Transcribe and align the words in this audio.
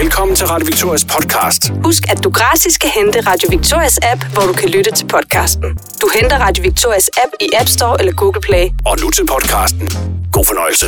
Velkommen 0.00 0.36
til 0.36 0.46
Radio 0.46 0.66
Victorias 0.66 1.04
podcast. 1.14 1.62
Husk, 1.84 2.02
at 2.12 2.24
du 2.24 2.30
gratis 2.30 2.78
kan 2.78 2.90
hente 2.98 3.18
Radio 3.30 3.46
Victorias 3.56 3.98
app, 4.12 4.20
hvor 4.34 4.44
du 4.50 4.54
kan 4.60 4.68
lytte 4.76 4.90
til 4.98 5.06
podcasten. 5.14 5.68
Du 6.02 6.06
henter 6.16 6.36
Radio 6.46 6.62
Victorias 6.68 7.08
app 7.22 7.32
i 7.40 7.48
App 7.60 7.68
Store 7.76 7.96
eller 8.00 8.14
Google 8.20 8.40
Play. 8.48 8.64
Og 8.90 8.94
nu 9.02 9.10
til 9.16 9.26
podcasten. 9.34 9.86
God 10.32 10.44
fornøjelse. 10.50 10.86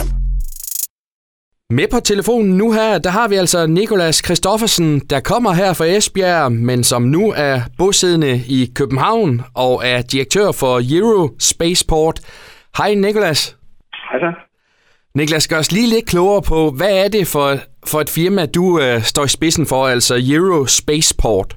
Med 1.78 1.86
på 1.92 2.00
telefonen 2.00 2.56
nu 2.56 2.72
her, 2.72 2.98
der 2.98 3.10
har 3.10 3.28
vi 3.28 3.36
altså 3.36 3.66
Nikolas 3.66 4.16
Christoffersen, 4.24 4.98
der 4.98 5.20
kommer 5.20 5.52
her 5.52 5.72
fra 5.72 5.84
Esbjerg, 5.84 6.52
men 6.52 6.84
som 6.84 7.02
nu 7.02 7.32
er 7.36 7.60
bosiddende 7.78 8.34
i 8.58 8.72
København 8.74 9.42
og 9.54 9.82
er 9.84 10.02
direktør 10.02 10.52
for 10.52 10.74
Euro 10.98 11.30
Spaceport. 11.38 12.20
Hej 12.78 12.94
Nikolas. 12.94 13.56
Hej 14.10 14.18
så. 14.20 14.30
Niklas, 15.18 15.48
gør 15.48 15.58
os 15.58 15.72
lige 15.72 15.88
lidt 15.88 16.06
klogere 16.06 16.42
på, 16.42 16.70
hvad 16.70 17.04
er 17.04 17.08
det 17.08 17.26
for, 17.26 17.58
for 17.92 17.98
et 18.00 18.10
firma, 18.18 18.42
du 18.46 18.64
øh, 18.84 18.96
står 19.12 19.24
i 19.24 19.34
spidsen 19.38 19.66
for, 19.72 19.80
altså 19.94 20.14
Euro 20.34 20.66
Spaceport? 20.80 21.50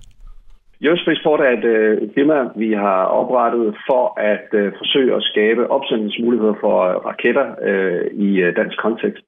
Euro 0.81 0.97
Spaceport 1.03 1.39
er 1.47 1.51
et, 1.57 1.65
øh, 1.75 1.93
firma, 2.15 2.37
vi 2.63 2.69
har 2.83 2.99
oprettet 3.21 3.67
for 3.89 4.03
at 4.33 4.47
øh, 4.59 4.67
forsøge 4.81 5.15
at 5.15 5.23
skabe 5.31 5.61
opsendelsesmuligheder 5.75 6.55
for 6.63 6.75
øh, 6.89 6.95
raketter 7.09 7.47
øh, 7.69 8.01
i 8.27 8.29
øh, 8.45 8.55
dansk 8.59 8.77
kontekst. 8.85 9.23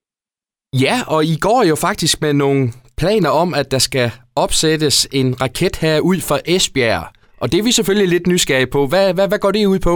Ja, 0.85 0.95
og 1.15 1.23
I 1.33 1.35
går 1.47 1.61
jo 1.69 1.75
faktisk 1.87 2.21
med 2.21 2.33
nogle 2.33 2.61
planer 2.97 3.29
om, 3.29 3.49
at 3.53 3.71
der 3.71 3.81
skal 3.87 4.07
opsættes 4.35 5.05
en 5.19 5.41
raket 5.41 5.75
her 5.83 5.99
ud 5.99 6.19
fra 6.29 6.37
Esbjerg. 6.55 7.03
Og 7.41 7.51
det 7.51 7.59
er 7.59 7.63
vi 7.63 7.71
selvfølgelig 7.71 8.09
lidt 8.09 8.27
nysgerrige 8.27 8.71
på. 8.75 8.87
Hvad, 8.91 9.13
hvad, 9.13 9.27
hvad 9.27 9.39
går 9.39 9.51
det 9.51 9.65
ud 9.65 9.79
på? 9.79 9.95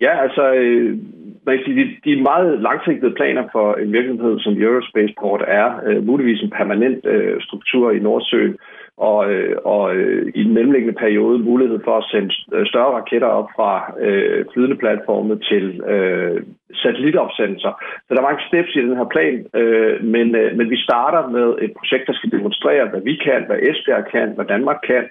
Ja, 0.00 0.22
altså, 0.22 0.52
øh, 0.52 0.98
man 1.46 1.56
kan 1.56 1.64
sige, 1.64 1.84
de, 1.84 1.96
de 2.04 2.22
meget 2.22 2.60
langsigtede 2.60 3.14
planer 3.14 3.44
for 3.52 3.74
en 3.74 3.92
virksomhed 3.92 4.40
som 4.40 4.62
Eurospaceport 4.62 5.42
er 5.46 5.80
øh, 5.86 6.06
muligvis 6.06 6.42
en 6.42 6.50
permanent 6.50 7.06
øh, 7.06 7.40
struktur 7.40 7.90
i 7.90 7.98
Nordsøen, 7.98 8.56
og, 8.96 9.32
øh, 9.32 9.56
og 9.64 9.96
øh, 9.96 10.32
i 10.34 10.42
den 10.44 10.54
mellemliggende 10.54 10.98
periode 11.04 11.38
mulighed 11.38 11.78
for 11.84 11.96
at 11.98 12.08
sende 12.10 12.34
øh, 12.52 12.66
større 12.66 12.94
raketter 12.98 13.28
op 13.28 13.48
fra 13.56 13.94
øh, 14.00 14.44
flydende 14.52 14.76
platforme 14.76 15.38
til 15.38 15.80
øh, 15.94 16.42
satellitopsendelser. 16.82 17.72
Så 18.06 18.08
der 18.14 18.20
er 18.20 18.30
mange 18.30 18.46
steps 18.48 18.76
i 18.76 18.80
den 18.86 18.96
her 18.96 19.08
plan, 19.14 19.46
øh, 19.54 20.04
men, 20.04 20.34
øh, 20.34 20.56
men 20.56 20.70
vi 20.70 20.76
starter 20.76 21.28
med 21.28 21.46
et 21.64 21.72
projekt, 21.78 22.06
der 22.06 22.12
skal 22.12 22.30
demonstrere, 22.30 22.88
hvad 22.88 23.00
vi 23.00 23.14
kan, 23.14 23.40
hvad 23.46 23.58
Esbjerg 23.68 24.04
kan, 24.14 24.28
hvad 24.36 24.44
Danmark 24.44 24.80
kan, 24.86 25.04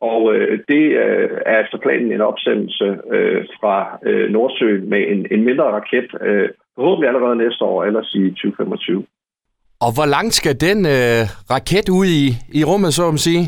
og 0.00 0.34
øh, 0.34 0.58
det 0.68 0.84
øh, 1.04 1.30
er 1.46 1.58
efter 1.64 1.78
planen 1.78 2.12
en 2.12 2.20
opsendelse 2.20 2.86
øh, 3.14 3.44
fra 3.60 3.98
øh, 4.06 4.30
Nordsøen 4.30 4.90
med 4.90 5.02
en, 5.12 5.26
en 5.30 5.44
mindre 5.44 5.64
raket, 5.64 6.08
øh, 6.20 6.48
forhåbentlig 6.76 7.08
allerede 7.08 7.36
næste 7.36 7.64
år, 7.64 7.84
ellers 7.84 8.14
i 8.14 8.30
2025. 8.30 9.04
Og 9.84 9.90
hvor 9.96 10.08
langt 10.16 10.34
skal 10.34 10.60
den 10.68 10.78
øh, 10.96 11.22
raket 11.54 11.88
ud 11.98 12.06
i, 12.20 12.24
i 12.58 12.64
rummet, 12.64 12.94
så 12.94 13.08
at 13.08 13.18
sige? 13.18 13.44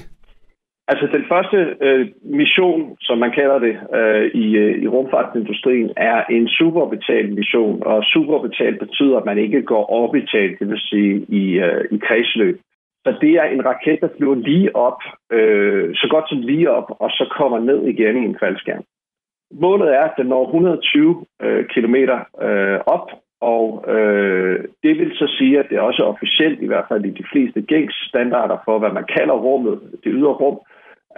Altså 0.89 1.07
den 1.17 1.25
første 1.33 1.59
øh, 1.87 2.07
mission, 2.41 2.97
som 3.01 3.19
man 3.19 3.33
kalder 3.39 3.59
det 3.67 3.75
øh, 3.99 4.25
i, 4.45 4.47
øh, 4.65 4.83
i 4.85 4.87
rumfartsindustrien, 4.89 5.91
er 5.97 6.25
en 6.37 6.49
superorbital 6.49 7.35
mission. 7.35 7.83
Og 7.83 8.05
superorbital 8.05 8.79
betyder, 8.79 9.17
at 9.19 9.25
man 9.25 9.39
ikke 9.39 9.63
går 9.63 9.93
orbitalt, 10.01 10.59
det 10.59 10.69
vil 10.69 10.79
sige 10.91 11.15
i, 11.29 11.45
øh, 11.67 11.85
i 11.91 11.99
kredsløb. 12.07 12.61
Så 13.05 13.15
det 13.21 13.33
er 13.35 13.45
en 13.45 13.65
raket, 13.65 14.01
der 14.01 14.09
flyver 14.17 14.35
lige 14.35 14.77
op, 14.77 15.01
øh, 15.33 15.95
så 15.95 16.07
godt 16.11 16.29
som 16.29 16.41
lige 16.41 16.71
op, 16.71 16.89
og 16.99 17.11
så 17.11 17.25
kommer 17.39 17.59
ned 17.59 17.85
igen 17.85 18.17
i 18.23 18.27
en 18.27 18.39
faldskærm. 18.41 18.85
Målet 19.51 19.95
er, 19.95 20.01
at 20.01 20.15
den 20.17 20.27
når 20.27 20.45
120 20.45 21.25
øh, 21.43 21.65
km 21.67 21.95
øh, 22.43 22.81
op, 22.87 23.09
og 23.41 23.85
øh, 23.95 24.65
det 24.83 24.99
vil 24.99 25.13
så 25.15 25.27
sige, 25.39 25.59
at 25.59 25.67
det 25.71 25.77
er 25.77 25.81
også 25.81 26.03
officielt, 26.03 26.61
i 26.63 26.67
hvert 26.67 26.85
fald 26.89 27.05
i 27.05 27.11
de 27.11 27.25
fleste 27.33 27.63
gængs 27.63 28.09
standarder 28.09 28.57
for, 28.65 28.79
hvad 28.79 28.93
man 28.93 29.07
kalder 29.17 29.35
rummet, 29.35 29.81
det 30.05 30.13
ydre 30.15 30.33
rum, 30.43 30.59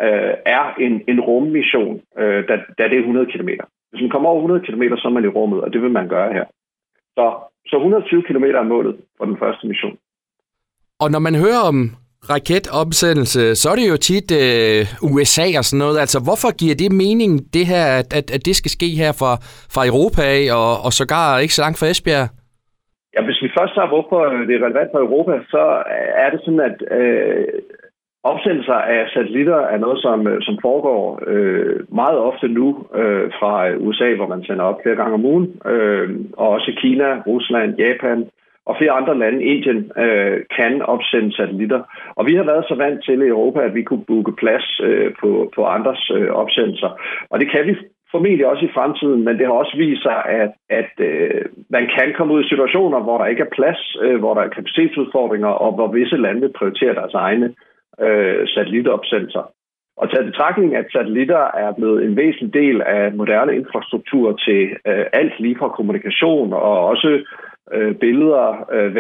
øh, 0.01 0.35
er 0.47 0.75
en, 0.81 1.03
en 1.09 1.21
rummission, 1.21 2.01
øh, 2.19 2.49
da, 2.49 2.55
da 2.79 2.83
det 2.89 2.97
er 2.97 3.07
100 3.09 3.27
km. 3.27 3.49
Hvis 3.91 4.03
man 4.03 4.11
kommer 4.11 4.29
over 4.29 4.41
100 4.41 4.67
km, 4.67 4.83
så 4.97 5.09
er 5.09 5.13
man 5.13 5.25
i 5.25 5.35
rummet, 5.39 5.61
og 5.61 5.73
det 5.73 5.83
vil 5.83 5.91
man 5.91 6.09
gøre 6.09 6.33
her. 6.33 6.45
Så, 7.17 7.25
så 7.67 7.77
120 7.77 8.23
km 8.23 8.45
er 8.45 8.63
målet 8.63 8.97
for 9.19 9.25
den 9.25 9.39
første 9.39 9.67
mission. 9.67 9.99
Og 11.05 11.11
når 11.15 11.23
man 11.29 11.37
hører 11.45 11.63
om 11.73 11.79
raketopsendelse, 12.33 13.43
så 13.61 13.67
er 13.73 13.77
det 13.79 13.87
jo 13.93 13.99
tit 14.11 14.29
øh, 14.43 14.81
USA 15.15 15.47
og 15.61 15.65
sådan 15.67 15.83
noget. 15.85 15.99
Altså, 16.05 16.19
hvorfor 16.27 16.51
giver 16.61 16.77
det 16.83 16.91
mening, 17.05 17.31
det 17.57 17.65
her, 17.73 17.85
at, 18.01 18.09
at, 18.19 18.27
at 18.37 18.43
det 18.49 18.55
skal 18.57 18.73
ske 18.79 18.89
her 19.03 19.13
fra, 19.21 19.33
fra 19.75 19.87
Europa 19.91 20.23
af, 20.37 20.43
og, 20.61 20.73
og 20.87 20.91
sågar 20.99 21.39
ikke 21.45 21.57
så 21.57 21.63
langt 21.65 21.79
fra 21.79 21.91
Esbjerg? 21.93 22.29
Ja, 23.15 23.21
hvis 23.27 23.43
vi 23.45 23.49
først 23.59 23.75
tager, 23.75 23.93
hvorfor 23.95 24.21
det 24.49 24.55
er 24.55 24.65
relevant 24.67 24.91
for 24.93 25.01
Europa, 25.07 25.33
så 25.55 25.65
er 26.25 26.29
det 26.33 26.41
sådan, 26.45 26.65
at 26.71 26.79
øh, 26.99 27.45
opsendelser 28.31 28.79
af 28.97 29.03
satellitter 29.15 29.61
er 29.75 29.79
noget, 29.79 29.99
som, 30.03 30.27
øh, 30.27 30.39
som 30.47 30.57
foregår 30.67 31.03
øh, 31.27 31.77
meget 32.01 32.19
ofte 32.19 32.49
nu 32.49 32.69
øh, 33.01 33.27
fra 33.39 33.53
USA, 33.87 34.15
hvor 34.15 34.29
man 34.35 34.45
sender 34.45 34.65
op 34.65 34.79
flere 34.83 34.97
gange 34.97 35.15
om 35.15 35.25
ugen, 35.25 35.47
øh, 35.73 36.09
og 36.33 36.49
også 36.49 36.73
Kina, 36.83 37.09
Rusland, 37.27 37.71
Japan, 37.79 38.19
og 38.67 38.77
flere 38.79 38.97
andre 38.99 39.19
lande, 39.19 39.45
Indien, 39.45 39.93
øh, 40.05 40.37
kan 40.59 40.83
opsende 40.83 41.37
satellitter. 41.37 41.81
Og 42.19 42.27
vi 42.27 42.35
har 42.35 42.45
været 42.45 42.65
så 42.69 42.75
vant 42.75 43.05
til 43.05 43.23
i 43.23 43.29
Europa, 43.29 43.61
at 43.61 43.75
vi 43.75 43.83
kunne 43.83 44.05
booke 44.05 44.33
plads 44.43 44.81
øh, 44.83 45.13
på, 45.21 45.53
på 45.55 45.65
andres 45.65 46.11
øh, 46.17 46.31
opsendelser. 46.31 46.91
Og 47.31 47.41
det 47.41 47.51
kan 47.51 47.67
vi 47.67 47.75
formentlig 48.15 48.47
også 48.47 48.65
i 48.65 48.75
fremtiden, 48.77 49.25
men 49.25 49.35
det 49.39 49.47
har 49.47 49.53
også 49.63 49.77
vist 49.77 50.03
sig, 50.03 50.19
at, 50.43 50.53
at 50.81 50.93
øh, 50.99 51.45
man 51.77 51.85
kan 51.97 52.09
komme 52.17 52.35
ud 52.35 52.45
i 52.45 52.49
situationer, 52.49 53.01
hvor 53.01 53.19
der 53.19 53.27
ikke 53.27 53.43
er 53.43 53.57
plads, 53.59 53.97
øh, 54.05 54.19
hvor 54.19 54.35
der 54.35 54.43
er 54.43 54.55
kapacitetsudfordringer, 54.57 55.53
og 55.65 55.71
hvor 55.75 55.89
visse 55.93 56.17
lande 56.17 56.53
prioriterer 56.59 56.95
deres 56.95 57.15
egne 57.15 57.49
øh, 58.01 58.49
satellitopsendelser. 58.55 59.45
Og 59.97 60.11
taget 60.11 60.31
betragtning, 60.33 60.77
at 60.77 60.87
satellitter 60.93 61.43
er 61.65 61.73
blevet 61.73 62.05
en 62.05 62.17
væsentlig 62.17 62.55
del 62.55 62.83
af 62.83 63.13
moderne 63.13 63.57
infrastruktur 63.57 64.33
til 64.47 64.63
øh, 64.87 65.07
alt 65.13 65.41
lige 65.41 65.59
fra 65.59 65.69
kommunikation 65.69 66.53
og 66.53 66.87
også 66.93 67.25
øh, 67.73 67.95
billeder, 67.95 68.69
øh, 68.73 68.95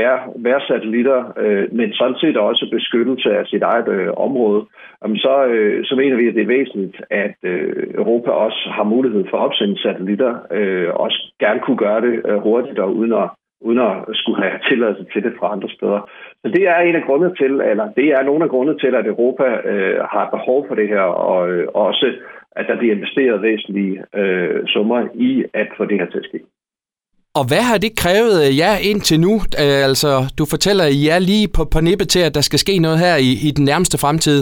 vær, 0.45 0.59
satellitter, 0.69 1.33
øh, 1.39 1.67
men 1.73 1.93
sådan 1.93 2.17
set 2.21 2.37
også 2.37 2.69
beskyttelse 2.73 3.37
af 3.39 3.47
sit 3.47 3.63
eget 3.63 3.89
øh, 3.89 4.09
område, 4.17 4.67
jamen 5.03 5.17
så, 5.17 5.45
øh, 5.45 5.85
så 5.85 5.97
mener 5.97 6.17
vi, 6.17 6.29
at 6.29 6.35
det 6.35 6.43
er 6.43 6.57
væsentligt, 6.59 6.97
at 7.11 7.37
øh, 7.43 7.87
Europa 7.95 8.31
også 8.31 8.69
har 8.73 8.85
mulighed 8.85 9.25
for 9.31 9.37
at 9.37 9.45
opsende 9.45 9.83
satellitter, 9.83 10.33
øh, 10.51 10.89
også 10.95 11.33
gerne 11.41 11.61
kunne 11.61 11.77
gøre 11.77 12.01
det 12.01 12.23
øh, 12.29 12.37
hurtigt 12.37 12.79
og 12.79 12.97
uden 12.97 13.13
at, 13.13 13.29
uden 13.61 13.79
at 13.79 13.95
skulle 14.13 14.43
have 14.43 14.59
tilladelse 14.69 15.05
til 15.13 15.23
det 15.23 15.33
fra 15.39 15.53
andre 15.53 15.69
steder. 15.69 16.11
Så 16.43 16.49
det 16.49 16.69
er 16.69 16.79
en 16.79 16.97
af 16.97 17.03
grundene 17.07 17.35
til, 17.35 17.53
eller 17.71 17.87
det 17.97 18.09
er 18.09 18.23
nogle 18.23 18.45
af 18.45 18.51
grundene 18.51 18.79
til, 18.79 18.95
at 18.95 19.07
Europa 19.07 19.47
øh, 19.71 20.01
har 20.15 20.31
behov 20.31 20.69
for 20.69 20.75
det 20.75 20.89
her, 20.89 21.01
og 21.01 21.51
øh, 21.51 21.69
også 21.75 22.13
at 22.57 22.67
der 22.69 22.77
bliver 22.79 22.95
investeret 22.95 23.43
væsentlige 23.43 24.05
øh, 24.15 24.67
summer 24.67 25.09
i 25.15 25.45
at 25.55 25.69
få 25.77 25.85
det 25.85 25.99
her 26.01 26.07
til 26.07 26.19
at 26.19 26.25
ske. 26.25 26.41
Og 27.39 27.45
hvad 27.51 27.63
har 27.71 27.79
det 27.85 27.93
krævet 28.03 28.37
øh, 28.45 28.53
jer 28.61 28.77
indtil 28.91 29.19
nu? 29.27 29.33
Øh, 29.63 29.81
altså, 29.91 30.11
du 30.39 30.45
fortæller, 30.55 30.85
at 30.87 30.97
I 31.03 31.05
er 31.17 31.21
lige 31.31 31.47
på, 31.57 31.63
på 31.75 31.79
nippet 31.89 32.09
til, 32.15 32.23
at 32.29 32.35
der 32.37 32.45
skal 32.49 32.59
ske 32.65 32.75
noget 32.87 32.99
her 33.05 33.17
i, 33.29 33.31
i 33.49 33.51
den 33.57 33.65
nærmeste 33.71 33.97
fremtid. 34.05 34.41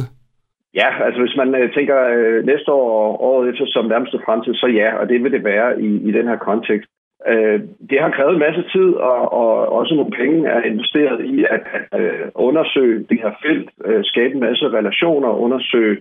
Ja, 0.81 0.89
altså 1.07 1.21
hvis 1.25 1.37
man 1.41 1.51
øh, 1.61 1.67
tænker 1.77 1.99
øh, 2.17 2.39
næste 2.51 2.71
år 2.73 2.89
og 3.03 3.25
året 3.29 3.45
efter 3.51 3.65
som 3.67 3.85
nærmeste 3.95 4.19
fremtid, 4.27 4.55
så 4.55 4.67
ja, 4.81 4.89
og 5.01 5.05
det 5.09 5.23
vil 5.23 5.33
det 5.37 5.45
være 5.45 5.69
i, 5.89 5.91
i 6.09 6.11
den 6.19 6.27
her 6.31 6.39
kontekst. 6.49 6.89
Øh, 7.33 7.59
det 7.91 7.99
har 8.05 8.11
krævet 8.17 8.35
en 8.35 8.45
masse 8.47 8.63
tid, 8.75 8.89
og, 9.11 9.33
og 9.41 9.51
også 9.79 9.95
nogle 9.95 10.13
penge 10.21 10.49
er 10.49 10.63
investeret 10.73 11.19
i 11.35 11.37
at, 11.55 11.63
at 11.93 12.01
øh, 12.01 12.27
undersøge 12.35 12.99
det 13.11 13.19
her 13.23 13.33
felt, 13.45 13.71
øh, 13.85 14.01
skabe 14.05 14.35
en 14.35 14.41
masse 14.49 14.65
relationer, 14.79 15.31
undersøge 15.45 15.97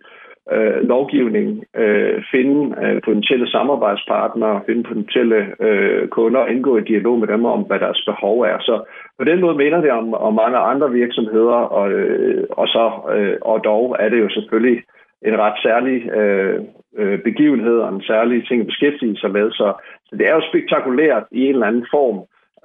øh, 0.55 0.87
lovgivning, 0.93 1.63
øh, 1.75 2.23
finde 2.31 2.75
øh, 2.83 3.01
potentielle 3.05 3.51
samarbejdspartnere, 3.51 4.61
finde 4.65 4.83
potentielle 4.83 5.39
øh, 5.59 6.07
kunder 6.07 6.39
og 6.39 6.51
indgå 6.51 6.77
i 6.77 6.89
dialog 6.91 7.19
med 7.19 7.27
dem 7.27 7.45
om, 7.45 7.61
hvad 7.61 7.79
deres 7.79 8.03
behov 8.05 8.41
er. 8.41 8.57
Så 8.59 8.83
på 9.19 9.23
den 9.23 9.41
måde 9.41 9.55
minder 9.55 9.81
det 9.81 9.91
om, 9.91 10.13
om 10.13 10.33
mange 10.33 10.57
andre 10.57 10.91
virksomheder, 10.91 11.59
og, 11.79 11.91
øh, 11.91 12.43
og, 12.51 12.67
så, 12.67 12.85
øh, 13.15 13.37
og 13.41 13.63
dog 13.63 13.95
er 13.99 14.09
det 14.09 14.19
jo 14.19 14.29
selvfølgelig 14.29 14.83
en 15.25 15.37
ret 15.39 15.57
særlig 15.63 15.97
øh, 16.19 16.59
øh 16.97 17.19
begivenhed 17.23 17.77
og 17.77 17.93
en 17.93 18.01
særlig 18.01 18.47
ting 18.47 18.61
at 18.61 18.67
beskæftige 18.67 19.17
sig 19.17 19.31
med. 19.31 19.51
Så, 19.51 19.73
så 20.05 20.15
det 20.15 20.27
er 20.27 20.33
jo 20.35 20.41
spektakulært 20.49 21.23
i 21.31 21.41
en 21.45 21.53
eller 21.53 21.67
anden 21.67 21.87
form. 21.91 22.17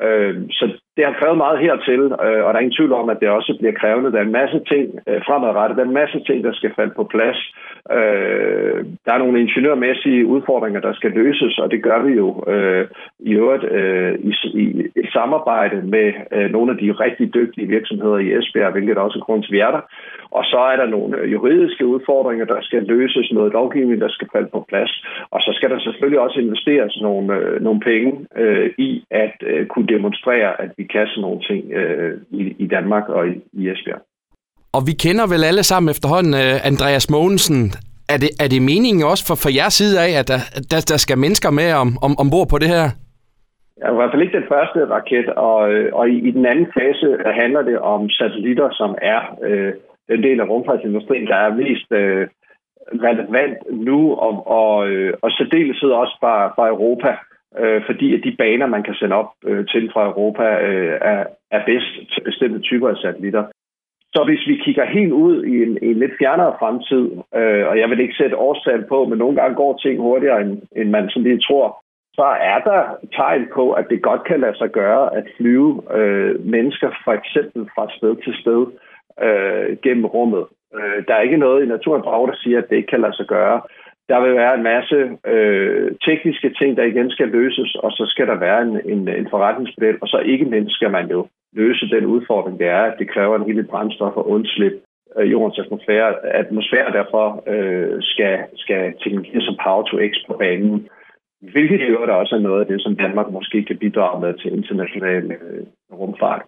Øh, 0.06 0.34
så 0.50 0.64
det 0.96 1.04
har 1.04 1.14
krævet 1.20 1.36
meget 1.36 1.58
hertil, 1.58 2.02
øh, 2.26 2.40
og 2.44 2.48
der 2.48 2.56
er 2.58 2.64
ingen 2.64 2.78
tvivl 2.78 2.92
om, 2.92 3.08
at 3.08 3.20
det 3.20 3.28
også 3.28 3.56
bliver 3.58 3.74
krævende. 3.80 4.12
Der 4.12 4.18
er 4.18 4.26
en 4.26 4.38
masse 4.42 4.60
ting 4.72 4.86
øh, 5.08 5.20
fremadrettet, 5.26 5.76
der 5.76 5.82
er 5.82 5.88
en 5.88 6.00
masse 6.02 6.20
ting, 6.26 6.44
der 6.44 6.52
skal 6.52 6.72
falde 6.76 6.94
på 6.96 7.04
plads. 7.04 7.38
Øh, 7.96 8.78
der 9.04 9.12
er 9.12 9.18
nogle 9.18 9.40
ingeniørmæssige 9.40 10.26
udfordringer, 10.26 10.80
der 10.80 10.92
skal 10.92 11.10
løses, 11.10 11.58
og 11.58 11.70
det 11.70 11.82
gør 11.82 11.98
vi 12.02 12.12
jo 12.12 12.44
øh, 12.52 12.86
i 13.20 13.32
øvrigt 13.32 13.64
øh, 13.64 14.14
i, 14.30 14.32
i, 14.54 15.06
samarbejde 15.12 15.76
med 15.94 16.12
øh, 16.32 16.50
nogle 16.50 16.72
af 16.72 16.78
de 16.78 16.92
rigtig 16.92 17.34
dygtige 17.34 17.68
virksomheder 17.68 18.18
i 18.18 18.32
Esbjerg, 18.38 18.72
hvilket 18.72 18.98
også 18.98 19.18
er 19.18 19.24
grund 19.26 19.42
til, 19.42 19.50
at 19.50 19.56
vi 19.56 19.60
er 19.60 19.70
der. 19.70 19.82
Og 20.30 20.44
så 20.44 20.58
er 20.72 20.76
der 20.76 20.86
nogle 20.86 21.18
juridiske 21.34 21.86
udfordringer, 21.86 22.44
der 22.44 22.60
skal 22.62 22.82
løses, 22.82 23.32
noget 23.32 23.52
lovgivning, 23.52 24.00
der 24.00 24.08
skal 24.08 24.28
falde 24.32 24.48
på 24.52 24.64
plads. 24.68 25.04
Og 25.30 25.40
så 25.40 25.50
skal 25.54 25.70
der 25.70 25.78
selvfølgelig 25.78 26.20
også 26.20 26.40
investeres 26.40 26.98
nogle, 27.02 27.34
øh, 27.36 27.62
nogle 27.62 27.80
penge 27.80 28.26
øh, 28.36 28.70
i 28.78 29.04
at 29.10 29.36
øh, 29.46 29.66
kunne 29.66 29.86
demonstrere, 29.86 30.60
at 30.60 30.70
vi 30.76 30.84
kan 30.92 31.06
sådan 31.06 31.22
nogle 31.22 31.40
ting 31.48 31.72
øh, 31.72 32.12
i, 32.30 32.42
i 32.58 32.66
Danmark 32.66 33.08
og 33.08 33.28
i, 33.28 33.34
i 33.52 33.70
Esbjerg. 33.70 34.02
Og 34.76 34.82
vi 34.88 34.92
kender 35.04 35.26
vel 35.32 35.44
alle 35.50 35.62
sammen 35.62 35.90
efterhånden 35.90 36.34
uh, 36.34 36.66
Andreas 36.70 37.10
Mogensen. 37.10 37.60
Er 38.14 38.18
det, 38.22 38.30
er 38.44 38.48
det 38.54 38.68
meningen 38.72 39.02
også 39.12 39.24
for, 39.28 39.36
for 39.44 39.50
jeres 39.58 39.74
side 39.80 39.96
af, 40.06 40.10
at 40.20 40.28
der, 40.32 40.40
der, 40.70 40.80
der 40.92 40.98
skal 41.04 41.18
mennesker 41.24 41.50
med 41.60 41.68
om, 41.82 41.88
om, 42.06 42.12
ombord 42.22 42.48
på 42.52 42.58
det 42.62 42.68
her? 42.76 42.86
Ja, 43.80 43.86
i 43.92 43.96
hvert 43.98 44.10
fald 44.12 44.22
ikke 44.22 44.38
den 44.40 44.52
første 44.54 44.78
raket, 44.94 45.28
og, 45.50 45.58
og 45.98 46.04
i, 46.14 46.16
i 46.28 46.30
den 46.38 46.46
anden 46.46 46.68
fase 46.78 47.06
handler 47.42 47.62
det 47.62 47.78
om 47.78 48.10
satellitter, 48.10 48.68
som 48.80 48.90
er 49.14 49.20
øh, 49.48 49.72
den 50.10 50.22
del 50.22 50.40
af 50.40 50.48
rumfartsindustrien, 50.48 51.26
der 51.26 51.36
er 51.36 51.54
mest 51.54 51.88
øh, 51.92 52.26
relevant 53.08 53.58
nu, 53.88 54.14
og, 54.14 54.46
og, 54.60 54.88
øh, 54.88 55.14
og 55.22 55.30
særdeleshed 55.30 55.90
også 55.90 56.16
fra, 56.20 56.34
fra 56.54 56.68
Europa, 56.68 57.10
øh, 57.58 57.82
fordi 57.86 58.14
at 58.14 58.20
de 58.24 58.36
baner, 58.38 58.66
man 58.66 58.82
kan 58.82 58.94
sende 58.94 59.16
op 59.16 59.30
øh, 59.44 59.66
til 59.66 59.90
fra 59.92 60.06
Europa, 60.06 60.46
øh, 60.68 60.98
er, 61.00 61.24
er 61.50 61.64
bedst 61.66 61.92
til 62.12 62.20
bestemte 62.24 62.60
typer 62.60 62.88
af 62.88 62.96
satellitter. 62.96 63.44
Så 64.14 64.24
hvis 64.24 64.46
vi 64.46 64.56
kigger 64.64 64.84
helt 64.84 65.12
ud 65.12 65.44
i 65.44 65.62
en, 65.62 65.78
i 65.82 65.86
en 65.86 65.98
lidt 65.98 66.18
fjernere 66.18 66.56
fremtid, 66.58 67.04
øh, 67.40 67.64
og 67.68 67.78
jeg 67.78 67.90
vil 67.90 68.00
ikke 68.00 68.14
sætte 68.20 68.36
årstal 68.36 68.84
på, 68.88 69.04
men 69.04 69.18
nogle 69.18 69.36
gange 69.36 69.56
går 69.56 69.76
ting 69.76 70.00
hurtigere, 70.00 70.40
end, 70.40 70.62
end 70.76 70.90
man 70.90 71.08
sådan 71.08 71.22
lige 71.22 71.44
tror, 71.48 71.82
så 72.14 72.26
er 72.52 72.58
der 72.70 72.82
tegn 73.16 73.48
på, 73.54 73.72
at 73.72 73.86
det 73.90 74.02
godt 74.02 74.24
kan 74.24 74.40
lade 74.40 74.56
sig 74.58 74.70
gøre 74.70 75.16
at 75.16 75.24
flyve 75.36 75.82
øh, 75.98 76.46
mennesker 76.46 76.90
for 77.04 77.12
eksempel 77.12 77.62
fra 77.74 77.84
sted 77.96 78.16
til 78.24 78.34
sted 78.42 78.62
øh, 79.26 79.76
gennem 79.82 80.06
rummet. 80.06 80.44
Øh, 80.76 80.98
der 81.08 81.14
er 81.14 81.20
ikke 81.20 81.44
noget 81.46 81.64
i 81.64 81.68
naturen 81.68 82.02
der 82.02 82.36
siger, 82.42 82.58
at 82.58 82.68
det 82.70 82.76
ikke 82.76 82.92
kan 82.94 83.00
lade 83.00 83.16
sig 83.16 83.26
gøre. 83.26 83.60
Der 84.08 84.20
vil 84.20 84.34
være 84.34 84.54
en 84.54 84.62
masse 84.62 84.98
øh, 85.26 85.92
tekniske 86.06 86.50
ting, 86.58 86.76
der 86.76 86.84
igen 86.84 87.10
skal 87.10 87.28
løses, 87.28 87.74
og 87.74 87.90
så 87.90 88.04
skal 88.06 88.26
der 88.26 88.38
være 88.38 88.62
en, 88.62 88.80
en, 88.92 89.08
en 89.08 89.28
forretningsmodel, 89.30 89.96
og 90.02 90.08
så 90.08 90.18
ikke 90.18 90.44
mindst 90.44 90.74
skal 90.74 90.90
man 90.90 91.10
jo 91.10 91.26
løse 91.52 91.90
den 91.90 92.06
udfordring, 92.06 92.58
det 92.58 92.66
er, 92.66 92.82
at 92.82 92.98
det 92.98 93.10
kræver 93.10 93.36
en 93.36 93.46
hel 93.46 93.64
brændstof 93.64 94.16
og 94.16 94.28
undslip 94.30 94.72
øh, 95.18 95.30
jordens 95.32 95.58
atmosfære. 95.58 96.26
Atmosfære 96.26 96.92
derfor 96.92 97.42
øh, 97.46 97.96
skal, 98.00 98.38
skal 98.56 98.94
teknologier 99.02 99.40
som 99.40 99.56
Power 99.64 99.82
to 99.82 99.96
X 100.10 100.12
på 100.26 100.36
banen, 100.38 100.88
hvilket 101.40 101.88
jo 101.88 102.06
der 102.06 102.12
også 102.12 102.34
er 102.34 102.46
noget 102.48 102.60
af 102.60 102.66
det, 102.66 102.82
som 102.82 102.96
Danmark 102.96 103.30
måske 103.30 103.64
kan 103.64 103.78
bidrage 103.78 104.20
med 104.20 104.34
til 104.34 104.52
international 104.52 105.30
øh, 105.30 105.66
rumfart. 105.92 106.42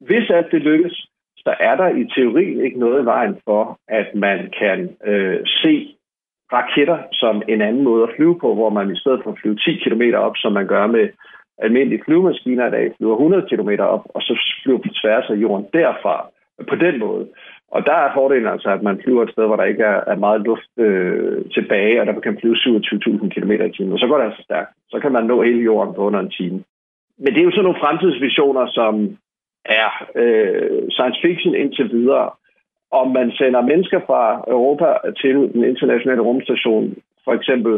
Hvis 0.00 0.30
alt 0.30 0.52
det 0.52 0.62
lykkes, 0.62 1.06
så 1.36 1.54
er 1.60 1.76
der 1.76 1.88
i 1.88 2.04
teorien 2.14 2.60
ikke 2.64 2.78
noget 2.78 3.02
i 3.02 3.04
vejen 3.04 3.36
for, 3.44 3.78
at 3.88 4.14
man 4.14 4.52
kan 4.58 4.96
øh, 5.06 5.40
se 5.44 5.94
raketter 6.52 6.98
som 7.12 7.42
en 7.48 7.60
anden 7.62 7.84
måde 7.84 8.02
at 8.02 8.12
flyve 8.16 8.38
på, 8.38 8.54
hvor 8.54 8.70
man 8.70 8.90
i 8.90 8.98
stedet 8.98 9.20
for 9.22 9.30
at 9.30 9.38
flyve 9.42 9.56
10 9.56 9.76
km 9.84 10.02
op, 10.14 10.36
som 10.36 10.52
man 10.52 10.66
gør 10.66 10.86
med 10.86 11.08
almindelige 11.58 12.02
flyvemaskiner 12.04 12.66
i 12.68 12.70
dag, 12.70 12.94
flyver 12.96 13.12
100 13.12 13.46
km 13.50 13.70
op, 13.78 14.04
og 14.14 14.22
så 14.22 14.32
flyver 14.62 14.78
på 14.78 14.88
tværs 15.02 15.30
af 15.30 15.34
jorden 15.34 15.66
derfra 15.72 16.26
på 16.68 16.76
den 16.76 16.98
måde. 16.98 17.28
Og 17.70 17.86
der 17.86 17.92
er 17.92 18.14
fordelen 18.14 18.46
altså, 18.46 18.68
at 18.70 18.82
man 18.82 19.00
flyver 19.04 19.22
et 19.22 19.32
sted, 19.32 19.46
hvor 19.46 19.56
der 19.56 19.64
ikke 19.64 19.82
er, 19.82 20.00
er 20.06 20.16
meget 20.16 20.40
luft 20.40 20.72
øh, 20.78 21.44
tilbage, 21.54 22.00
og 22.00 22.06
der 22.06 22.20
kan 22.20 22.38
flyve 22.40 22.56
27.000 22.56 23.28
km 23.28 23.50
i 23.50 23.72
timen. 23.72 23.92
Og 23.92 23.98
så 23.98 24.06
går 24.06 24.18
det 24.18 24.24
altså 24.24 24.42
stærkt. 24.42 24.70
Så 24.90 24.98
kan 25.00 25.12
man 25.12 25.24
nå 25.24 25.42
hele 25.42 25.62
jorden 25.62 25.94
på 25.94 26.00
under 26.00 26.20
en 26.20 26.30
time. 26.30 26.58
Men 27.18 27.34
det 27.34 27.40
er 27.40 27.44
jo 27.44 27.50
sådan 27.50 27.64
nogle 27.64 27.82
fremtidsvisioner, 27.84 28.66
som 28.66 29.16
er 29.64 29.90
øh, 30.16 30.90
science 30.90 31.20
fiction 31.22 31.54
indtil 31.54 31.90
videre. 31.90 32.30
Om 32.92 33.06
man 33.18 33.30
sender 33.30 33.60
mennesker 33.60 34.00
fra 34.06 34.22
Europa 34.48 34.86
til 35.20 35.34
den 35.54 35.64
internationale 35.64 36.22
rumstation, 36.22 36.96
for 37.24 37.32
eksempel, 37.32 37.72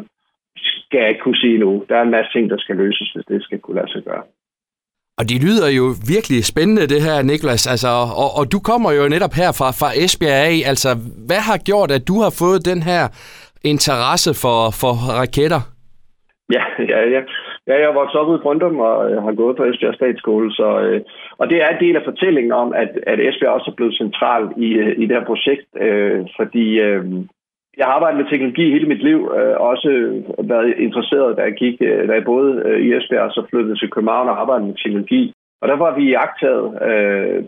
skal 0.56 0.98
jeg 0.98 1.08
ikke 1.08 1.20
kunne 1.20 1.42
sige 1.44 1.58
nu. 1.58 1.84
Der 1.88 1.96
er 1.96 2.02
en 2.02 2.10
masse 2.10 2.32
ting, 2.32 2.50
der 2.50 2.58
skal 2.58 2.76
løses, 2.76 3.12
hvis 3.12 3.24
det 3.24 3.42
skal 3.42 3.58
kunne 3.58 3.76
lade 3.76 3.92
sig 3.92 4.02
gøre. 4.04 4.22
Og 5.18 5.24
det 5.30 5.38
lyder 5.46 5.68
jo 5.80 5.86
virkelig 6.14 6.44
spændende, 6.44 6.86
det 6.92 7.00
her, 7.06 7.22
Niklas. 7.22 7.66
Altså, 7.72 7.88
og, 8.22 8.30
og 8.38 8.44
du 8.52 8.58
kommer 8.70 8.90
jo 8.92 9.02
netop 9.14 9.34
her 9.40 9.50
fra, 9.58 9.68
fra 9.80 9.90
Esbjerg 10.04 10.42
af. 10.50 10.56
Altså, 10.70 10.88
hvad 11.28 11.42
har 11.50 11.58
gjort, 11.68 11.90
at 11.90 12.08
du 12.10 12.16
har 12.24 12.32
fået 12.42 12.60
den 12.70 12.80
her 12.90 13.02
interesse 13.72 14.30
for, 14.42 14.58
for 14.80 14.92
raketter? 15.20 15.62
Ja, 16.56 16.64
ja, 16.92 16.98
ja. 17.14 17.22
Ja, 17.66 17.74
jeg 17.74 17.88
er 17.88 18.00
vokset 18.00 18.20
op 18.20 18.28
ude 18.28 18.38
i 18.38 18.44
Brøndum 18.44 18.80
og 18.80 19.10
øh, 19.10 19.22
har 19.22 19.34
gået 19.34 19.56
på 19.56 19.64
Esbjerg 19.64 19.94
Statsskole, 19.94 20.52
så, 20.52 20.68
øh, 20.80 21.00
og 21.38 21.50
det 21.50 21.58
er 21.62 21.68
en 21.68 21.80
del 21.84 21.96
af 21.96 22.04
fortællingen 22.04 22.52
om, 22.52 22.72
at, 22.72 22.90
at 23.06 23.20
Esbjerg 23.20 23.52
også 23.52 23.70
er 23.70 23.74
blevet 23.74 24.00
central 24.02 24.44
i, 24.56 24.68
øh, 24.72 24.98
i 24.98 25.06
det 25.06 25.16
her 25.16 25.24
projekt, 25.24 25.66
øh, 25.86 26.26
fordi 26.36 26.66
øh, 26.80 27.04
jeg 27.76 27.86
har 27.86 27.92
arbejdet 27.92 28.18
med 28.20 28.30
teknologi 28.30 28.72
hele 28.72 28.88
mit 28.88 29.02
liv, 29.02 29.32
øh, 29.38 29.56
også 29.60 29.88
været 30.38 30.74
interesseret, 30.78 31.36
da 31.36 31.42
jeg 31.42 31.52
gik, 31.52 31.76
øh, 31.80 32.08
da 32.08 32.12
jeg 32.12 32.24
både 32.24 32.50
i 32.86 32.92
Esbjerg 32.94 33.28
og 33.28 33.32
så 33.32 33.42
flyttede 33.50 33.78
til 33.78 33.90
København 33.90 34.28
og 34.28 34.40
arbejdede 34.40 34.66
med 34.66 34.76
teknologi. 34.84 35.32
Og 35.60 35.68
der 35.68 35.76
var 35.76 35.94
vi 35.98 36.04
i 36.10 36.14
agtaget 36.26 36.66
øh, 36.90 37.44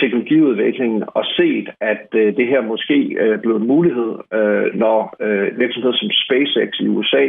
teknologiudviklingen 0.00 1.04
og 1.06 1.24
set, 1.24 1.68
at 1.80 2.06
øh, 2.14 2.36
det 2.36 2.46
her 2.46 2.60
måske 2.60 2.98
øh, 3.20 3.38
blev 3.42 3.56
en 3.56 3.66
mulighed, 3.66 4.12
øh, 4.34 4.74
når 4.74 5.16
øh, 5.20 5.58
virksomheder 5.58 5.96
som 5.96 6.10
SpaceX 6.24 6.70
i 6.80 6.88
USA 6.88 7.24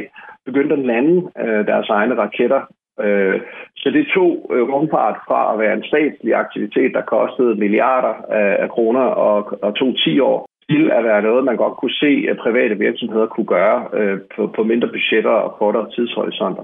begyndte 0.46 0.76
at 0.76 0.86
lande 0.86 1.32
øh, 1.44 1.68
deres 1.68 1.90
egne 1.90 2.16
raketter. 2.16 2.62
Øh, 3.00 3.42
så 3.76 3.90
det 3.90 4.08
tog 4.16 4.52
øh, 4.54 4.64
rumfart 4.74 5.18
fra 5.28 5.54
at 5.54 5.60
være 5.60 5.74
en 5.74 5.84
statslig 5.84 6.34
aktivitet, 6.36 6.94
der 6.94 7.02
kostede 7.02 7.56
milliarder 7.56 8.14
af, 8.42 8.64
af 8.64 8.70
kroner 8.70 9.06
og, 9.28 9.60
og 9.62 9.76
tog 9.76 9.96
10 9.98 10.20
år, 10.20 10.46
til 10.70 10.92
at 10.92 11.04
være 11.04 11.22
noget, 11.22 11.44
man 11.44 11.58
godt 11.58 11.78
kunne 11.78 11.98
se, 12.06 12.26
at 12.30 12.38
private 12.38 12.76
virksomheder 12.78 13.26
kunne 13.26 13.46
gøre 13.58 13.88
øh, 13.94 14.20
på, 14.36 14.48
på 14.56 14.64
mindre 14.64 14.88
budgetter 14.88 15.36
og 15.46 15.52
kortere 15.60 15.92
tidshorisonter. 15.96 16.64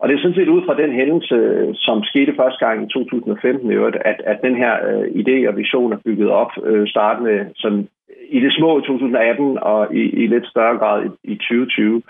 Og 0.00 0.08
det 0.08 0.14
er 0.14 0.20
sådan 0.20 0.38
set 0.38 0.48
ud 0.48 0.62
fra 0.66 0.80
den 0.82 0.92
hændelse, 0.92 1.36
som 1.74 2.04
skete 2.04 2.34
første 2.36 2.66
gang 2.66 2.76
i 2.82 2.92
2015, 2.92 3.72
at, 4.04 4.22
at 4.24 4.38
den 4.42 4.56
her 4.56 4.74
øh, 4.88 5.06
idé 5.20 5.48
og 5.48 5.56
vision 5.56 5.92
er 5.92 6.04
bygget 6.04 6.30
op, 6.30 6.52
øh, 6.64 6.88
startende 6.88 7.50
sådan, 7.56 7.88
i 8.28 8.40
det 8.40 8.52
små 8.52 8.78
i 8.78 8.82
2018 8.82 9.58
og 9.62 9.94
i, 9.94 10.02
i 10.22 10.26
lidt 10.26 10.46
større 10.46 10.76
grad 10.78 11.04
i, 11.04 11.32
i 11.32 11.34
2020. 11.34 12.02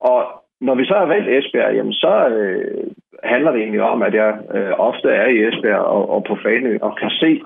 Og 0.00 0.20
når 0.60 0.74
vi 0.74 0.84
så 0.84 0.94
har 0.94 1.06
valgt 1.06 1.28
Esbjerg, 1.28 1.74
jamen 1.74 1.92
så 1.92 2.28
øh, 2.28 2.86
handler 3.24 3.50
det 3.52 3.60
egentlig 3.60 3.82
om, 3.82 4.02
at 4.02 4.14
jeg 4.14 4.38
øh, 4.54 4.72
ofte 4.78 5.08
er 5.08 5.26
i 5.28 5.42
Esbjerg 5.48 5.80
og, 5.80 6.10
og 6.10 6.24
på 6.24 6.36
Fanø 6.42 6.78
og 6.82 6.96
kan 6.96 7.10
se, 7.10 7.40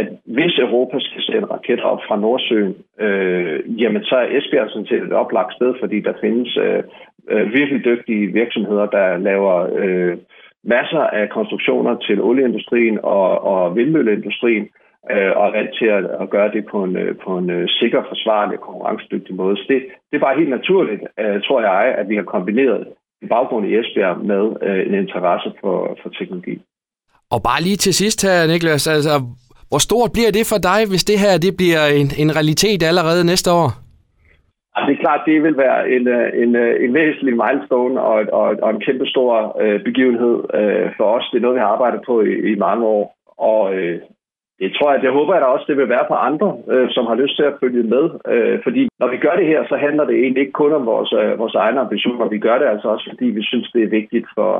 at 0.00 0.08
hvis 0.36 0.58
Europa 0.58 0.96
skal 1.00 1.22
sende 1.22 1.46
raketter 1.54 1.84
op 1.84 2.02
fra 2.08 2.16
Nordsøen, 2.16 2.74
øh, 3.00 3.80
jamen 3.82 4.04
så 4.04 4.14
er 4.16 4.32
Esbjerg 4.36 4.70
sådan 4.70 4.86
set 4.86 5.02
et 5.02 5.12
oplagt 5.22 5.52
sted, 5.54 5.74
fordi 5.80 6.00
der 6.00 6.14
findes 6.20 6.56
øh, 6.56 6.82
øh, 7.30 7.52
virkelig 7.52 7.84
dygtige 7.84 8.32
virksomheder, 8.40 8.86
der 8.86 9.16
laver 9.16 9.54
øh, 9.82 10.16
masser 10.64 11.04
af 11.18 11.28
konstruktioner 11.28 11.94
til 12.06 12.22
olieindustrien 12.22 12.98
og, 13.02 13.44
og 13.52 13.76
vindmølleindustrien, 13.76 14.68
øh, 15.12 15.32
og 15.36 15.42
er 15.48 15.52
vant 15.58 15.72
til 15.78 15.86
at, 15.86 16.04
at 16.22 16.30
gøre 16.30 16.50
det 16.52 16.64
på 16.72 16.84
en, 16.84 16.96
øh, 16.96 17.16
på 17.24 17.38
en 17.38 17.50
øh, 17.50 17.68
sikker, 17.68 18.02
forsvarlig 18.08 18.58
og 18.58 18.64
konkurrencedygtig 18.64 19.34
måde. 19.34 19.56
Så 19.56 19.64
det, 19.68 19.78
det 20.10 20.16
er 20.16 20.26
bare 20.26 20.38
helt 20.38 20.50
naturligt, 20.58 21.02
øh, 21.20 21.42
tror 21.46 21.60
jeg, 21.60 21.94
at 22.00 22.08
vi 22.08 22.16
har 22.16 22.22
kombineret 22.22 22.86
en 23.22 23.28
baggrund 23.28 23.66
i 23.66 23.76
Esbjerg 23.78 24.16
med 24.32 24.44
øh, 24.68 24.86
en 24.86 24.94
interesse 24.94 25.52
for, 25.60 25.98
for 26.02 26.08
teknologi. 26.08 26.56
Og 27.30 27.40
bare 27.48 27.62
lige 27.62 27.76
til 27.76 27.94
sidst 27.94 28.22
her, 28.26 28.46
Niklas, 28.46 28.86
altså, 28.96 29.10
hvor 29.70 29.80
stort 29.88 30.10
bliver 30.16 30.32
det 30.38 30.44
for 30.52 30.60
dig, 30.70 30.80
hvis 30.90 31.04
det 31.10 31.18
her 31.24 31.32
det 31.46 31.52
bliver 31.60 31.84
en, 32.00 32.08
en 32.22 32.30
realitet 32.38 32.80
allerede 32.90 33.22
næste 33.32 33.50
år? 33.60 33.68
Altså, 34.74 34.86
det 34.88 34.94
er 34.96 35.04
klart, 35.06 35.22
det 35.26 35.42
vil 35.42 35.56
være 35.56 35.80
en, 35.96 36.04
øh, 36.16 36.42
en, 36.42 36.56
øh, 36.56 36.84
en 36.84 36.94
væsentlig 36.94 37.34
milestone 37.42 38.00
og, 38.00 38.18
og, 38.40 38.48
og 38.64 38.70
en 38.70 38.80
kæmpe 38.86 39.06
stor 39.06 39.30
øh, 39.62 39.78
begivenhed 39.88 40.36
øh, 40.60 40.86
for 40.96 41.06
os. 41.16 41.28
Det 41.30 41.38
er 41.38 41.42
noget, 41.42 41.56
vi 41.58 41.64
har 41.64 41.74
arbejdet 41.76 42.00
på 42.06 42.14
i, 42.20 42.32
i 42.52 42.54
mange 42.66 42.84
år. 42.86 43.04
Og 43.38 43.74
øh, 43.74 44.00
det 44.60 44.68
tror 44.74 44.92
jeg, 44.92 45.04
jeg 45.04 45.12
håber 45.18 45.34
at 45.34 45.42
der 45.42 45.54
også, 45.54 45.66
det 45.68 45.76
vil 45.76 45.88
være 45.88 46.08
for 46.10 46.18
andre, 46.28 46.48
øh, 46.72 46.88
som 46.90 47.04
har 47.06 47.14
lyst 47.22 47.36
til 47.36 47.46
at 47.50 47.58
følge 47.60 47.82
med. 47.94 48.04
Øh, 48.32 48.58
fordi 48.64 48.88
når 49.00 49.08
vi 49.10 49.16
gør 49.16 49.34
det 49.40 49.46
her, 49.46 49.60
så 49.68 49.76
handler 49.76 50.04
det 50.04 50.16
egentlig 50.16 50.40
ikke 50.40 50.60
kun 50.62 50.72
om 50.72 50.86
vores, 50.86 51.12
øh, 51.20 51.38
vores 51.38 51.54
egne 51.54 51.80
ambitioner. 51.80 52.28
Vi 52.28 52.38
gør 52.38 52.58
det 52.58 52.66
altså 52.66 52.88
også, 52.88 53.06
fordi 53.12 53.26
vi 53.38 53.42
synes, 53.42 53.70
det 53.74 53.82
er 53.82 53.96
vigtigt 53.98 54.26
for, 54.34 54.52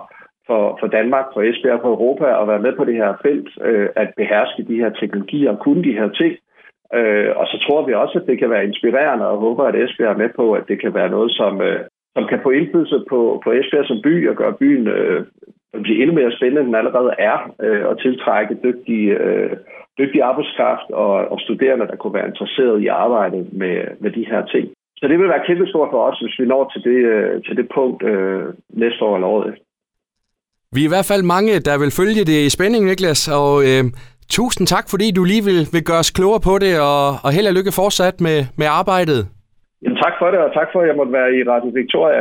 for, 0.47 0.76
for 0.81 0.87
Danmark, 0.87 1.26
for 1.35 1.43
Esbjerg, 1.43 1.81
for 1.83 1.88
Europa 1.88 2.26
at 2.43 2.49
være 2.49 2.65
med 2.67 2.73
på 2.76 2.85
det 2.85 2.95
her 2.95 3.11
felt, 3.23 3.49
øh, 3.69 3.88
at 3.97 4.09
beherske 4.17 4.62
de 4.71 4.81
her 4.83 4.91
teknologier 4.91 5.50
og 5.50 5.59
kunne 5.59 5.85
de 5.85 5.99
her 6.00 6.09
ting. 6.09 6.35
Øh, 6.95 7.31
og 7.37 7.47
så 7.47 7.57
tror 7.65 7.87
vi 7.87 7.93
også, 7.95 8.19
at 8.19 8.26
det 8.26 8.38
kan 8.38 8.50
være 8.50 8.67
inspirerende 8.67 9.26
og 9.29 9.38
håber, 9.38 9.65
at 9.65 9.75
Esbjerg 9.75 10.12
er 10.12 10.23
med 10.23 10.31
på, 10.37 10.53
at 10.53 10.65
det 10.69 10.81
kan 10.81 10.95
være 10.95 11.11
noget, 11.11 11.33
som, 11.33 11.62
øh, 11.62 11.81
som 12.17 12.25
kan 12.31 12.41
få 12.43 12.50
indflydelse 12.50 13.05
på, 13.09 13.41
på 13.45 13.53
Esbjerg 13.53 13.87
som 13.87 14.03
by 14.03 14.29
og 14.29 14.37
gøre 14.37 14.55
byen 14.61 14.87
øh, 14.87 15.26
blive 15.83 16.00
endnu 16.03 16.15
mere 16.15 16.33
spændende, 16.33 16.61
end 16.61 16.69
den 16.69 16.75
allerede 16.75 17.12
er, 17.19 17.38
øh, 17.62 17.87
og 17.87 18.00
tiltrække 18.00 18.59
dygtige, 18.65 19.11
øh, 19.11 19.57
dygtig 19.99 20.23
arbejdskraft 20.23 20.91
og, 20.91 21.12
og 21.33 21.41
studerende, 21.41 21.87
der 21.87 21.97
kunne 21.97 22.15
være 22.15 22.29
interesseret 22.29 22.83
i 22.83 22.87
arbejdet 22.87 23.53
med, 23.53 23.76
med 24.00 24.11
de 24.11 24.26
her 24.31 24.47
ting. 24.47 24.69
Så 24.97 25.09
det 25.09 25.19
vil 25.19 25.29
være 25.29 25.47
kæmpestort 25.47 25.88
for 25.93 26.03
os, 26.09 26.21
hvis 26.21 26.38
vi 26.38 26.47
når 26.47 26.71
til 26.73 26.83
det, 26.85 27.00
øh, 27.15 27.43
til 27.43 27.57
det 27.57 27.69
punkt 27.75 28.03
øh, 28.03 28.45
næste 28.69 29.05
år 29.05 29.15
eller 29.15 29.29
året 29.29 29.49
efter. 29.53 29.65
Vi 30.75 30.80
er 30.80 30.88
i 30.88 30.94
hvert 30.94 31.11
fald 31.12 31.23
mange, 31.35 31.52
der 31.68 31.76
vil 31.82 31.96
følge 32.00 32.23
det 32.30 32.38
i 32.46 32.54
spænding, 32.56 32.82
Niklas, 32.85 33.23
og 33.40 33.52
øh, 33.68 33.85
tusind 34.37 34.66
tak, 34.66 34.87
fordi 34.92 35.06
du 35.18 35.23
lige 35.25 35.44
vil, 35.49 35.61
vil 35.75 35.85
gøre 35.90 36.02
os 36.04 36.11
klogere 36.18 36.42
på 36.49 36.54
det, 36.64 36.75
og, 36.90 37.06
og 37.25 37.30
held 37.37 37.46
og 37.50 37.54
lykke 37.58 37.73
fortsat 37.80 38.16
med, 38.26 38.38
med 38.61 38.66
arbejdet. 38.80 39.20
Jamen, 39.82 39.99
tak 40.04 40.14
for 40.20 40.26
det, 40.32 40.38
og 40.46 40.50
tak 40.58 40.68
for, 40.73 40.78
at 40.82 40.88
jeg 40.88 40.96
måtte 41.00 41.12
være 41.18 41.30
i 41.38 41.40
Radio 41.52 41.70
Victoria. 41.80 42.20